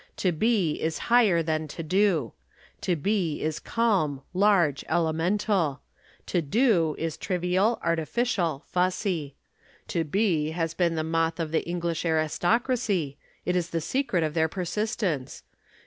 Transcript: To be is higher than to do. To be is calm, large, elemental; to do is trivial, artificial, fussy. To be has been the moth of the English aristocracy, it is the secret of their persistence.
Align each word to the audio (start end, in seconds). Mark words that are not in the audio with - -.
To 0.17 0.31
be 0.31 0.81
is 0.81 0.97
higher 1.13 1.43
than 1.43 1.67
to 1.67 1.83
do. 1.83 2.33
To 2.81 2.95
be 2.95 3.39
is 3.43 3.59
calm, 3.59 4.23
large, 4.33 4.83
elemental; 4.89 5.81
to 6.25 6.41
do 6.41 6.95
is 6.97 7.17
trivial, 7.17 7.77
artificial, 7.83 8.63
fussy. 8.67 9.35
To 9.89 10.03
be 10.03 10.49
has 10.53 10.73
been 10.73 10.95
the 10.95 11.03
moth 11.03 11.39
of 11.39 11.51
the 11.51 11.61
English 11.69 12.03
aristocracy, 12.03 13.19
it 13.45 13.55
is 13.55 13.69
the 13.69 13.79
secret 13.79 14.23
of 14.23 14.33
their 14.33 14.47
persistence. 14.49 15.43